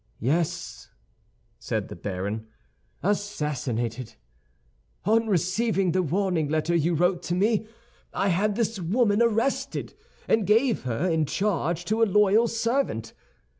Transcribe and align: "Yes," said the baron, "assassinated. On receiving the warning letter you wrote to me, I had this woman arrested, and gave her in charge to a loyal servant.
"Yes," 0.19 0.89
said 1.59 1.87
the 1.87 1.95
baron, 1.95 2.47
"assassinated. 3.03 4.15
On 5.05 5.27
receiving 5.27 5.91
the 5.91 6.01
warning 6.01 6.49
letter 6.49 6.73
you 6.75 6.95
wrote 6.95 7.21
to 7.21 7.35
me, 7.35 7.67
I 8.11 8.29
had 8.29 8.55
this 8.55 8.79
woman 8.79 9.21
arrested, 9.21 9.93
and 10.27 10.47
gave 10.47 10.85
her 10.85 11.07
in 11.07 11.27
charge 11.27 11.85
to 11.85 12.01
a 12.01 12.05
loyal 12.09 12.47
servant. 12.47 13.13